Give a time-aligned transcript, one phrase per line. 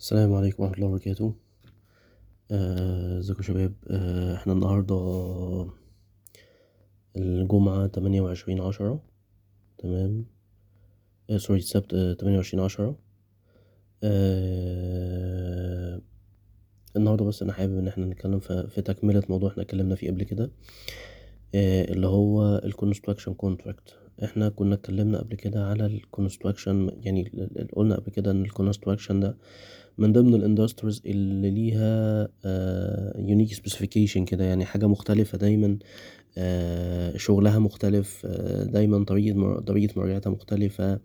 [0.00, 1.34] السلام عليكم ورحمة الله وبركاته.
[2.50, 4.96] آه، ازيكم يا شباب؟ آه، إحنا النهاردة
[7.16, 9.02] الجمعة تمانية وعشرين عشرة.
[9.78, 10.24] تمام؟
[11.30, 12.98] آه، سوري السبت تمانية وعشرين عشرة.
[14.02, 15.20] آه،
[16.96, 20.50] النهاردة بس أنا حابب ان إحنا نتكلم في, تكملة موضوع إحنا اتكلمنا فيه قبل كده.
[21.54, 23.92] آه، اللي هو ال construction contract.
[24.24, 29.12] إحنا كنا اتكلمنا قبل كده على ال construction يعني قلنا قبل كده ان ال construction
[29.12, 29.36] ده
[29.98, 32.28] من ضمن ال industries اللي ليها
[33.18, 35.78] unique specification كده يعني حاجة مختلفة دايما
[36.38, 41.00] آه، شغلها مختلف آه، دايما طريقة مر- طريقة مراجعتها مختلفة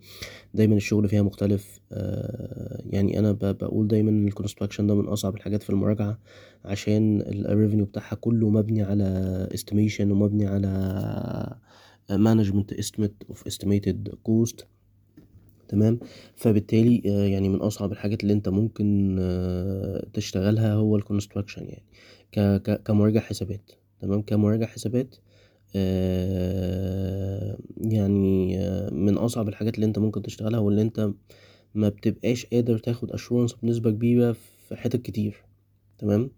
[0.54, 5.04] دايما الشغل فيها مختلف آه، يعني أنا ب- بقول دايما إن ال construction ده من
[5.08, 6.18] أصعب الحاجات في المراجعة
[6.64, 11.56] عشان ال revenue بتاعها كله مبني على estimation ومبني على
[12.12, 14.64] management estimate of estimated cost.
[15.68, 15.98] تمام.
[16.36, 19.16] فبالتالي آه، يعني من أصعب الحاجات اللي أنت ممكن
[20.12, 21.84] تشتغلها هو ال construction يعني.
[22.84, 24.22] كمراجع حسابات تمام.
[24.22, 25.16] كمراجع حسابات
[27.76, 28.58] يعني
[28.92, 31.10] من أصعب الحاجات اللي أنت ممكن تشتغلها واللي أنت
[31.74, 34.32] ما بتبقاش قادر تاخد assurance بنسبة كبيرة
[34.68, 35.44] في حتت كتير
[35.98, 36.30] تمام.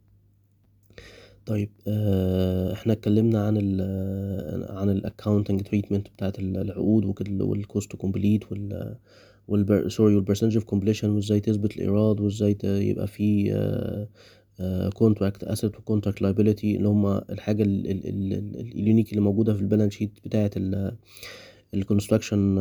[1.49, 3.81] طيب آه، إحنا اتكلمنا عن ال
[4.79, 7.05] عن ال accounting treatment بتاعت العقود
[7.41, 8.97] وال cost complete وال
[9.49, 13.53] وال per sorry وال percentage of completion وإزاي تثبت الإيراد وإزاي يبقى في
[14.95, 19.21] contract asset و contract liability اللي هما الحاجة ال- ال- ال- ال- ال unique اللي
[19.21, 20.51] موجودة في ال balance sheet بتاعه
[21.75, 22.59] ال construction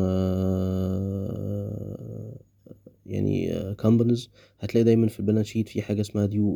[3.08, 6.56] يعني companies هتلاقي دايما في ال balance sheet في حاجة اسمها due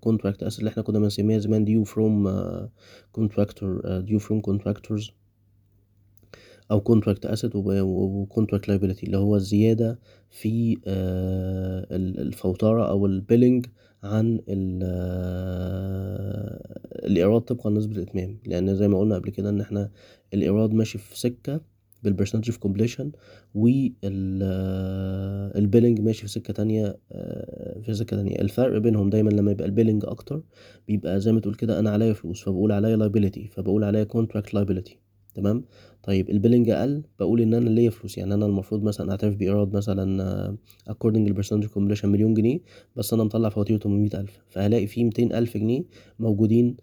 [0.00, 2.28] contract asset اللي إحنا كنا بنسميها زمان due from
[3.12, 5.10] contractor due from contractors
[6.70, 9.98] أو contract asset و contract liability اللي هو الزيادة
[10.30, 13.66] في آه، ال- الفوترة أو ال billing
[14.02, 14.40] عن
[14.82, 18.38] آه، الإيراد طبقا لنسبه الإتمام.
[18.46, 19.90] لأن زي ما قلنا قبل كده إن إحنا
[20.34, 21.60] الإيراد ماشي في سكة
[22.02, 23.10] بال percentage of completion
[25.54, 28.40] وال billing ماشي في سكة تانية آه، في سكة تانية.
[28.40, 30.42] الفرق بينهم دايما لما يبقى ال billing أكتر
[30.88, 34.92] بيبقى زي ما تقول كده أنا عليا فلوس فبقول عليا liability فبقول عليا contract liability.
[35.34, 35.64] تمام؟
[36.02, 38.18] طيب ال billing أقل بقول إن أنا ليا فلوس.
[38.18, 40.56] يعني أنا المفروض مثلا أعترف بإيراد مثلا آه،
[40.90, 42.58] according لل percentage completion مليون جنيه
[42.96, 44.38] بس أنا مطلع فواتير 800 ألف.
[44.48, 45.82] فهلاقي فيه 200 ألف جنيه
[46.18, 46.76] موجودين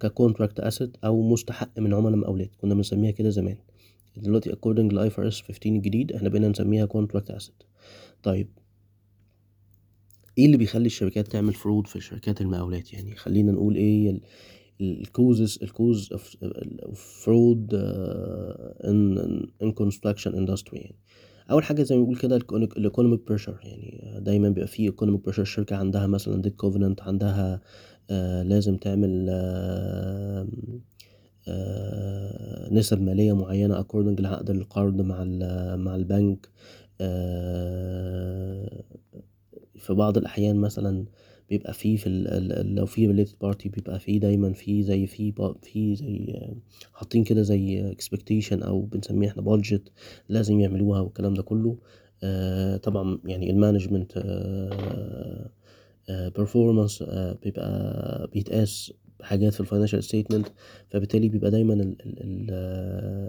[0.00, 2.50] ك contract asset أو مستحق من عملاء مقاولات.
[2.60, 3.56] كنا بنسميها كده زمان.
[4.16, 7.62] دلوقتي according IFRS 15 الجديد إحنا بقينا نسميها contract asset
[8.22, 8.48] طيب
[10.38, 14.20] إيه اللي بيخلي الشركات تعمل fraud في شركات المقاولات؟ يعني خلينا نقول إيه
[14.80, 16.36] ال causes ال cause of
[17.24, 17.74] fraud
[18.84, 19.18] in
[19.62, 20.96] in construction industry يعني.
[21.50, 22.36] أول حاجة زي ما بنقول كده
[22.76, 27.60] ال economic pressure يعني دايما بيبقى فيه economic pressure الشركة عندها مثلا debt covenant عندها
[28.10, 29.32] آه لازم تعمل آه
[30.40, 30.48] آه
[32.72, 35.24] نسب مالية معينة according لعقد القرض مع
[35.76, 36.48] مع البنك.
[37.00, 38.84] آه
[39.76, 41.04] في بعض الأحيان مثلا
[41.50, 42.08] بيبقى فيه في
[42.76, 46.56] لو في related party بيبقى فيه دايما فيه زي فيه با- فيه زي آه،
[46.92, 49.80] حاطين كده زي expectation أو بنسميه إحنا budget
[50.28, 51.78] لازم يعملوها والكلام ده كله.
[52.22, 55.50] آه طبعا يعني ال management آه
[57.42, 60.46] بيبقى بيتقاس حاجات في ال financial statement
[60.90, 61.94] فبالتالي بيبقى دايما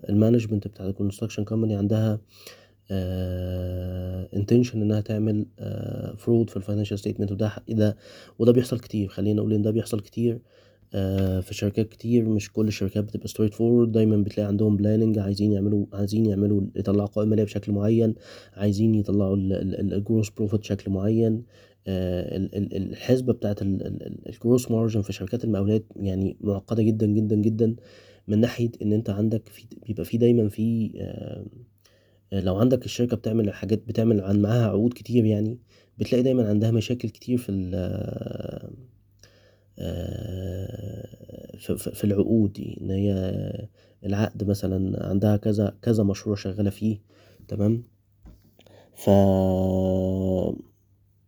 [0.10, 2.20] ال management بتاع ال construction company عندها
[4.34, 5.46] intention إنها تعمل
[6.18, 7.98] fraud في ال financial statement وده ده
[8.40, 9.08] وده بيحصل كتير.
[9.08, 10.40] خلينا نقول إن ده بيحصل كتير
[10.96, 12.30] آه، في شركات كتير.
[12.30, 17.30] مش كل الشركات بتبقى straightforward دايما بتلاقي عندهم planning عايزين يعملوا عايزين يعملوا يطلعوا قوائم
[17.30, 18.16] ماليه بشكل معين
[18.54, 21.44] عايزين يطلعوا ال gross profit بشكل معين.
[21.88, 27.76] آه، ال- ال- الحسبة بتاعت الجروس مارجن في شركات المقاولات يعني معقدة جدا جدا جدا
[28.28, 31.46] من ناحية إن أنت عندك في بيبقى في دايما في آه،
[32.40, 35.60] لو عندك الشركة بتعمل حاجات بتعمل عن معاها عقود كتير يعني
[35.98, 37.52] بتلاقي دايما عندها مشاكل كتير في
[41.58, 43.14] في في العقود دي إن هي
[44.06, 46.98] العقد مثلا عندها كذا كذا مشروع شغالة فيه
[47.48, 47.84] تمام؟
[48.96, 49.10] ف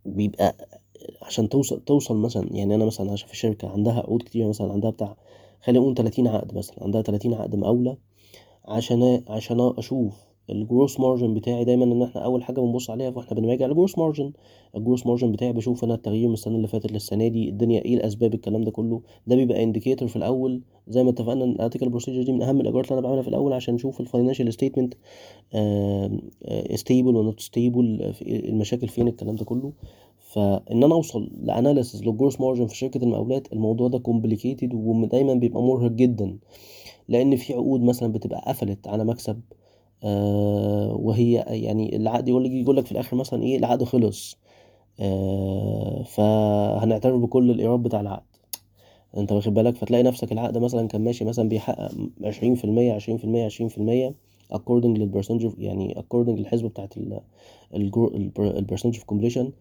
[0.06, 0.56] بيبقى
[1.22, 4.90] عشان توصل توصل مثلا يعني أنا مثلا عشان في شركة عندها عقود كتير مثلا عندها
[4.92, 5.16] بتاع
[5.62, 7.98] خلينا نقول 30 عقد مثلا عندها 30 عقد مقاولة
[8.66, 10.14] عشان عشان أشوف
[10.50, 13.98] ال gross margin بتاعي دايما إن إحنا أول حاجة بنبص عليها وإحنا بنراجع ال gross
[13.98, 14.32] margin.
[14.76, 17.96] ال gross margin بتاعي بشوف أنا التغيير من السنة اللي فاتت للسنة دي الدنيا إيه
[17.96, 19.02] الأسباب الكلام ده كله.
[19.28, 20.62] ده بيبقى indicator في الأول.
[20.88, 23.28] زي ما اتفقنا إن ال analytical procedure دي من أهم الإجراءات اللي أنا بعملها في
[23.28, 24.94] الأول عشان نشوف ال financial statement
[26.76, 29.72] stable ولا stable المشاكل فين الكلام ده كله.
[30.20, 35.34] فإن أنا أوصل ل analysis لل gross margin في شركة المقاولات الموضوع ده complicated ودايما
[35.34, 36.38] بيبقى مرهق جدا.
[37.10, 39.42] لأن في عقود مثلا بتبقى قفلت على مكسب.
[41.00, 44.38] وهي يعني العقد يقول لك يقول لك في الآخر مثلا إيه العقد خلص.
[45.00, 48.24] آه فهنعترف بكل الإيراد بتاع العقد.
[49.18, 51.92] أنت واخد بالك؟ فتلاقي نفسك العقد مثلا كان ماشي مثلا بيحقق
[52.24, 54.16] عشرين في المية عشرين في المية عشرين في المية
[54.54, 56.94] according لل percentage يعني according للحسبة بتاعت
[57.76, 59.52] ال percentage of completion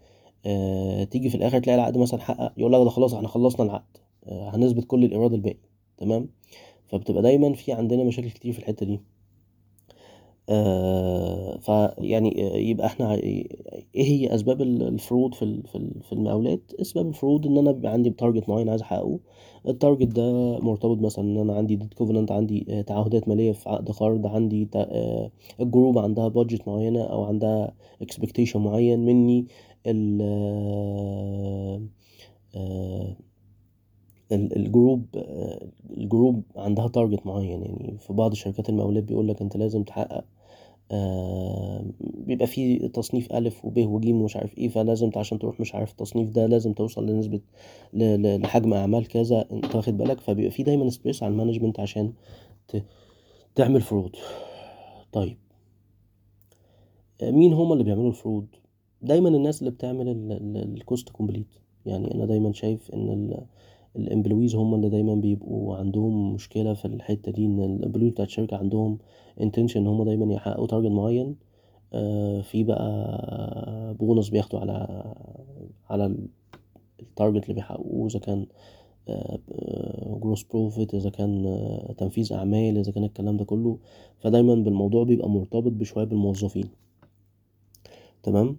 [1.10, 3.96] تيجي في الآخر تلاقي العقد مثلا حقق يقول لك ده خلاص إحنا خلصنا العقد.
[4.26, 5.58] آه هنثبت كل الإيراد الباقي.
[5.98, 6.28] تمام؟
[6.86, 8.94] فبتبقى دايما في عندنا مشاكل كتير في الحتة دي.
[8.94, 9.13] آه
[11.60, 12.34] فيعني
[12.70, 13.48] يبقى إحنا إيه
[13.94, 15.62] هي أسباب ال fraud في
[16.02, 19.18] في المقاولات؟ أسباب ال fraud إن أنا بيبقى عندي target معين عايز أحققه.
[19.68, 23.90] ال target ده مرتبط مثلا إن أنا عندي debt covenant عندي تعهدات مالية في عقد
[23.90, 24.68] قرض عندي
[25.60, 29.46] ال group عندها budget معينة أو عندها expectation معين مني
[29.86, 30.22] ال
[34.32, 35.06] ال group
[35.96, 37.62] ال group عندها target معين.
[37.62, 40.24] يعني في بعض شركات المقاولات بيقول لك انت لازم تحقق
[40.90, 45.90] آه بيبقى في تصنيف ألف وب وج ومش عارف إيه فلازم عشان تروح مش عارف
[45.90, 47.40] التصنيف ده لازم توصل لنسبة
[47.94, 52.12] لحجم أعمال كذا انت واخد بالك؟ فبيبقى في دايما stress على ال management عشان
[53.54, 54.16] تعمل fraud
[55.12, 55.36] طيب.
[57.22, 58.46] مين هما اللي بيعملوا ال fraud
[59.02, 60.08] دايما الناس اللي بتعمل
[60.76, 61.46] ال cost complete.
[61.86, 63.36] يعني أنا دايما شايف إن
[63.96, 68.28] ال employees هم اللي دايما بيبقوا عندهم مشكلة في الحتة دي إن ال employees بتاعت
[68.28, 68.98] الشركة عندهم
[69.40, 71.36] intention إن هم دايما يحققوا target معين.
[71.92, 75.04] آه في بقى بونص بياخدوا على
[75.90, 76.16] على
[77.02, 78.46] ال target اللي بيحققوه إذا كان
[80.20, 81.58] gross profit إذا كان
[81.98, 83.78] تنفيذ أعمال إذا كان الكلام ده كله.
[84.18, 86.68] فدايما بالموضوع بيبقى مرتبط بشوية بالموظفين.
[88.22, 88.56] تمام؟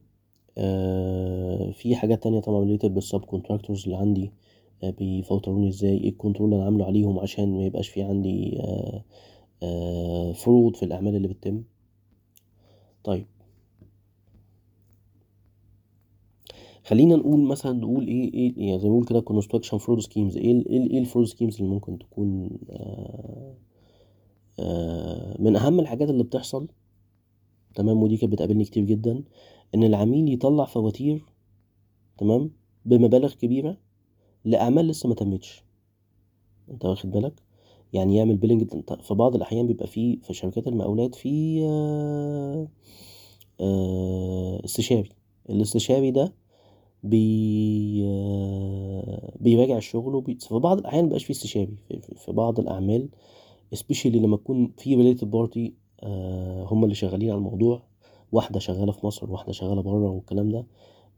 [0.58, 4.32] آه في حاجات تانية طبعا related بال subcontractors اللي عندي.
[4.84, 9.04] بيفلتروني إزاي إيه ال control اللي أنا عامله عليهم عشان ما يبقاش في عندي آآ
[9.64, 11.64] آآ fraud في الأعمال اللي بتتم.
[13.04, 13.26] طيب.
[16.84, 20.38] خلينا نقول مثلا نقول إيه إيه يعني زي ما نقول كده construction fraud schemes.
[20.38, 22.50] إيه إيه ال fraud schemes اللي ممكن تكون
[25.40, 26.68] من أهم الحاجات اللي بتحصل؟
[27.76, 29.24] تمام ودي كانت بتقابلني كتير جدا.
[29.76, 31.26] إن العميل يطلع فواتير
[32.18, 32.52] تمام
[32.86, 33.78] بمبالغ كبيرة
[34.46, 35.64] لأعمال لسه ما تمتش.
[36.72, 37.34] أنت واخد بالك؟
[37.94, 38.68] يعني يعمل billing
[39.02, 42.68] في بعض الأحيان بيبقى في في شركات المقاولات في آآ
[43.62, 45.10] آآ استشاري.
[45.50, 46.34] الاستشاري ده
[47.04, 48.02] بي
[49.40, 51.78] بيراجع الشغل وبي في بعض الأحيان مبيبقاش في استشاري.
[52.18, 53.10] في, بعض الأعمال
[53.76, 55.72] especially لما يكون في related party
[56.72, 57.84] هم اللي شغالين على الموضوع.
[58.32, 60.66] واحدة شغالة في مصر واحدة شغالة بره والكلام ده.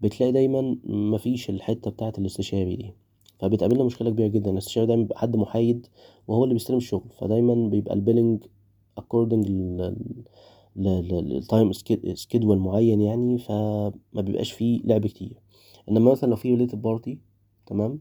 [0.02, 2.94] بتلاقي دايما مفيش الحتة بتاعة الاستشاري دي.
[3.40, 4.52] فبتقابلنا مشكلة كبيرة جدا.
[4.52, 5.88] الاستشاري دايما بيبقى حد محايد
[6.28, 8.44] وهو اللي بيستلم الشغل فدايما بيبقى ال billing
[9.00, 9.50] according
[10.76, 11.72] لل time
[12.14, 15.38] schedule معين يعني فما بيبقاش فيه لعب كتير.
[15.90, 17.20] إنما مثلا لو في related party
[17.66, 18.00] تمام؟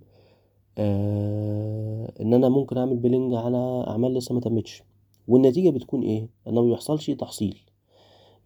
[0.79, 4.83] آه إن أنا ممكن أعمل billing على أعمال لسه ما تمتش.
[5.29, 7.59] والنتيجة بتكون إيه؟ إنه ما بيحصلش تحصيل.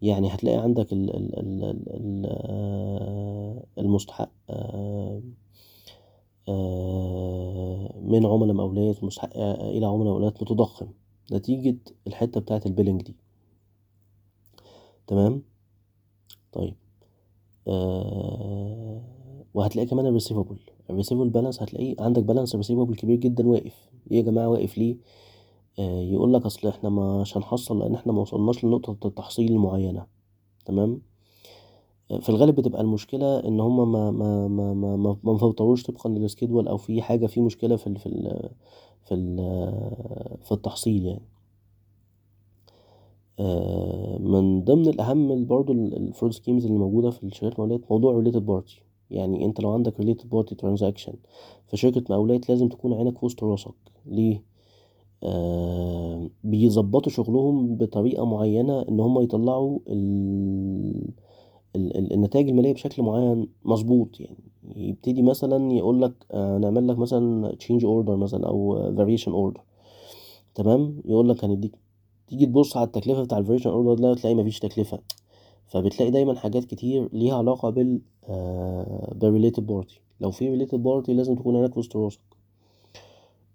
[0.01, 2.25] يعني هتلاقي عندك ال ال ال ال
[3.77, 4.31] المستحق
[8.01, 10.87] من عملاء مقاولات مستحق إلى عملاء مقاولات متضخم.
[11.31, 11.77] نتيجة
[12.07, 13.15] الحتة بتاعة ال billing دي.
[15.07, 15.43] تمام؟
[16.51, 16.75] طيب.
[17.67, 19.01] آه
[19.53, 20.57] وهتلاقي كمان ال receivable
[20.89, 23.89] ال receivable balance هتلاقيه عندك balance receivable كبير جدا واقف.
[24.11, 24.97] إيه يا جماعة واقف ليه؟
[25.79, 30.05] آه يقول لك أصل إحنا مش هنحصل لأن إحنا ما وصلناش لنقطة التحصيل المعينة.
[30.65, 31.01] تمام؟
[32.19, 35.37] في الغالب بتبقى المشكلة إن هما ما ما ما ما ما, ما
[35.87, 38.49] طبقا لل schedule أو في حاجة في مشكلة في ال في ال
[39.03, 39.37] في ال
[40.41, 41.21] في التحصيل يعني.
[43.39, 48.45] آه من ضمن الأهم برضو ال fraud schemes اللي موجودة في الشركات المقاولات موضوع related
[48.45, 51.13] party يعني أنت لو عندك related party transaction
[51.67, 53.73] في شركة مقاولات لازم تكون عينك في وسط راسك.
[54.05, 54.43] ليه؟
[55.23, 59.79] آه بيظبطوا شغلهم بطريقة معينة إن هم يطلعوا
[61.75, 64.37] النتائج المالية بشكل معين مظبوط يعني.
[64.75, 69.61] يبتدي مثلا يقول لك آه نعمل لك مثلا change order مثلا أو variation order
[70.55, 71.75] تمام؟ يقول لك هنديك
[72.27, 74.99] تيجي تبص على التكلفة بتاع ال variation order ده تلاقي مفيش تكلفة.
[75.67, 78.01] فبتلاقي دايما حاجات كتير ليها علاقة بال
[79.15, 82.19] بال related party لو في related party لازم تكون عينك وسط راسك.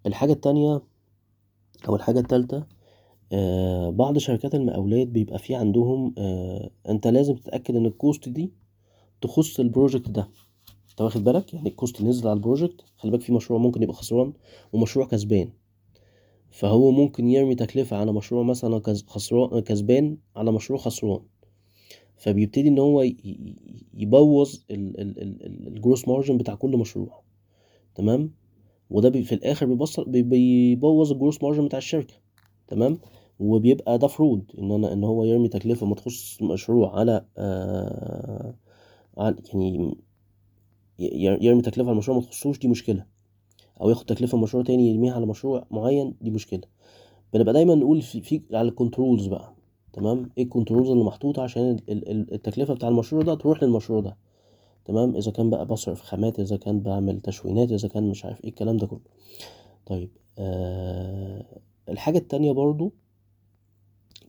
[0.07, 0.81] الحاجة التانية
[1.89, 2.63] أو الحاجة التالتة
[3.33, 8.53] آه بعض شركات المقاولات بيبقى في عندهم آه انت لازم تتأكد ان ال cost دي
[9.21, 10.29] تخص ال project ده.
[10.91, 13.83] انت واخد بالك؟ يعني ال cost نزل على ال project خلي بالك في مشروع ممكن
[13.83, 14.33] يبقى خسران
[14.73, 15.49] ومشروع كسبان.
[16.51, 21.21] فهو ممكن يرمي تكلفة على مشروع مثلا خسران كسبان على مشروع خسران.
[22.17, 23.03] فبيبتدي ان هو
[23.95, 27.23] يبوظ ال gross margin بتاع كل مشروع.
[27.95, 28.31] تمام؟
[28.91, 29.67] وده في الآخر
[30.07, 32.15] بيبوظ ال gross margin بتاع الشركة.
[32.69, 32.99] تمام؟
[33.41, 38.55] وبيبقى ده fraud إن أنا إن هو يرمي تكلفة ما تخص مشروع على آه
[39.19, 39.37] على
[40.99, 43.07] يعني يرمي تكلفة على مشروع ما تخصوش دي مشكلة.
[43.81, 46.61] أو ياخد تكلفة مشروع تاني يرميها على مشروع معين دي مشكلة.
[47.35, 49.55] بنبقى دايما نقول في, في على ال controls بقى
[49.93, 54.17] تمام؟ إيه ال controls اللي محطوطة عشان التكلفة بتاع المشروع ده تروح للمشروع ده
[54.85, 58.51] تمام؟ إذا كان بقى بصرف خامات إذا كان بعمل تشوينات إذا كان مش عارف إيه
[58.51, 59.01] الكلام ده كله.
[59.87, 61.45] طيب آه
[61.89, 62.93] الحاجة التانية برضو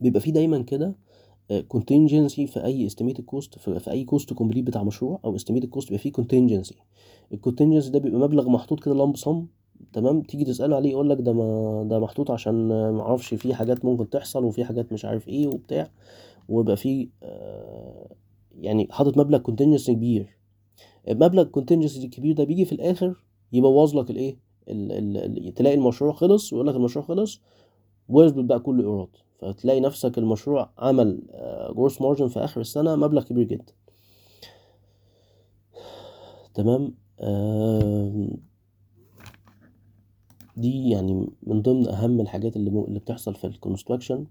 [0.00, 0.94] بيبقى فيه دايما كده
[1.52, 5.88] contingency في أي estimated cost في أي cost to complete بتاع مشروع أو estimated cost
[5.90, 6.74] بيبقى فيه contingency.
[7.32, 9.46] ال contingency ده بيبقى مبلغ محطوط كده lump sum
[9.92, 13.84] تمام؟ تيجي تسأله عليه يقول لك ده ما ده محطوط عشان ما أعرفش في حاجات
[13.84, 15.90] ممكن تحصل وفي حاجات مش عارف إيه وبتاع
[16.48, 18.08] ويبقى في آه
[18.58, 20.38] يعني حاطط مبلغ contingency كبير.
[21.08, 23.14] مبلغ contingency الكبير ده بيجي في الآخر
[23.52, 24.36] يبوظ لك الإيه؟
[25.56, 27.40] تلاقي المشروع خلص ويقول لك المشروع خلص
[28.08, 29.08] ويثبت بقى كل ايراد
[29.38, 31.20] فتلاقي نفسك المشروع عمل
[31.76, 33.72] gross margin في آخر السنة مبلغ كبير جدا.
[36.54, 36.94] تمام؟
[40.56, 44.26] دي يعني من ضمن أهم الحاجات اللي اللي بتحصل في ال construction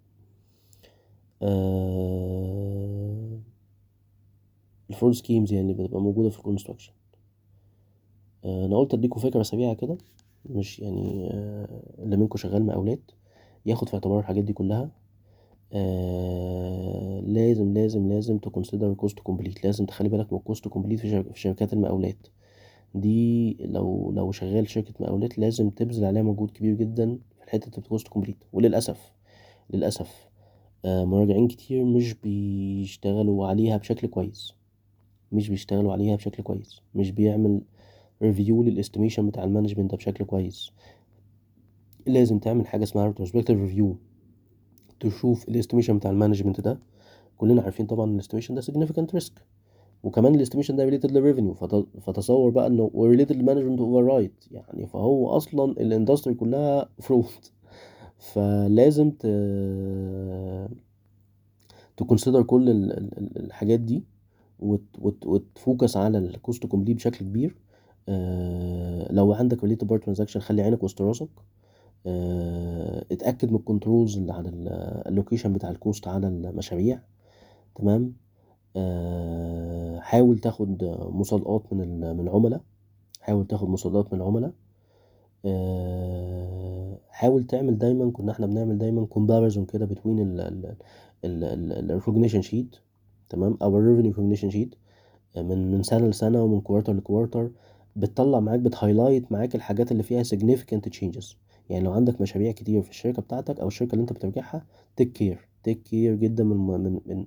[4.89, 6.91] ال fraud schemes يعني بتبقى موجودة في ال construction
[8.45, 9.97] أنا قلت أديكم فكرة سريعة كده.
[10.49, 11.29] مش يعني
[11.99, 13.11] اللي منكم شغال مقاولات
[13.65, 14.89] ياخد في اعتبار الحاجات دي كلها.
[15.73, 20.59] آه لازم لازم لازم ت consider cost to complete لازم تخلي بالك من ال cost
[20.59, 22.27] to complete في, شرك في شركات المقاولات
[22.95, 27.83] دي لو لو شغال شركة مقاولات لازم تبذل عليها مجهود كبير جدا في الحتة ال
[27.83, 29.11] cost to complete وللأسف
[29.69, 30.27] للأسف
[30.85, 34.53] آه مراجعين كتير مش بيشتغلوا عليها بشكل كويس.
[35.31, 36.81] مش بيشتغلوا عليها بشكل كويس.
[36.95, 37.61] مش بيعمل
[38.21, 40.71] review لل estimation بتاع ال management ده بشكل كويس.
[42.07, 43.97] لازم تعمل حاجة اسمها retrospective review
[44.99, 46.79] تشوف ال estimation بتاع ال management ده.
[47.37, 49.31] كلنا عارفين طبعا ال estimation ده significant risk
[50.03, 51.53] وكمان ال estimation ده related لل revenue
[52.01, 57.25] فتصور بقى إنه related لل management override يعني فهو أصلا ال industry كلها fraud
[58.33, 59.25] فلازم ت
[61.97, 62.69] ت consider كل
[63.37, 64.03] الحاجات دي
[64.59, 67.55] وت focus على ال cost to complete بشكل كبير.
[69.09, 71.29] لو عندك related party transaction خلي عينك وسط راسك.
[72.05, 74.49] آه اتأكد من ال controls اللي على
[75.07, 76.99] ال allocation بتاع ال cost على المشاريع.
[77.75, 78.13] تمام؟
[78.75, 80.83] آه حاول تاخد
[81.13, 82.61] مصادقات من من العملاء.
[83.21, 84.51] حاول تاخد مصادقات من العملاء.
[85.45, 90.37] آه حاول تعمل دايما كنا إحنا بنعمل دايما comparison كده between
[91.23, 92.75] ال recognition sheet
[93.29, 94.75] تمام؟ أو ال revenue recognition sheet
[95.37, 97.51] من من سنة لسنة ومن quarter ل quarter
[97.97, 101.35] بتطلع معاك بت highlight معاك الحاجات اللي فيها significant changes.
[101.69, 105.47] يعني لو عندك مشاريع كتير في الشركة بتاعتك أو الشركة اللي أنت بترجعها take care
[105.63, 107.25] take care جدا من من من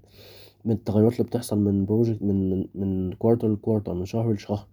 [0.64, 4.66] من التغيرات اللي بتحصل من project من من من quarter ل quarter من شهر لشهر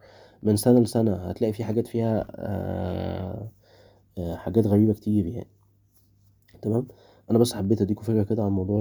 [0.43, 3.47] من سنة لسنه هتلاقي في حاجات فيها آآ
[4.17, 5.47] آآ حاجات غريبة كتير يعني.
[6.61, 6.87] تمام؟
[7.31, 8.79] أنا بس حبيت أديكم فكرة كده عن موضوع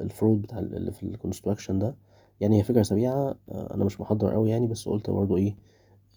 [0.00, 1.94] ال fraud بتاع اللي في ال construction ده.
[2.40, 5.56] يعني هي فكرة سريعة أنا مش محضر قوي يعني بس قلت برضه إيه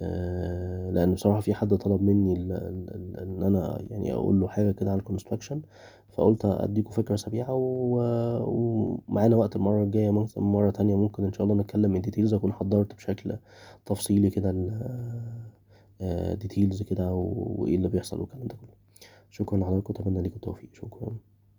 [0.02, 2.34] آه لأن بصراحة في حد طلب مني
[3.22, 5.62] إن أنا يعني أقول له حاجة كده عن ال construction
[6.10, 11.56] فقلت اديكم فكرة سريعة ومعانا وقت المرة الجاية ممكن مرة تانية ممكن إن شاء الله
[11.62, 13.36] نتكلم من details أكون حضرت بشكل
[13.86, 14.52] تفصيلي كده
[16.36, 18.70] ديتيلز كده وإيه اللي بيحصل والكلام ده كله.
[19.30, 20.70] شكرا لحضراتكم أتمنى ليكم التوفيق.
[20.74, 21.16] شكرا.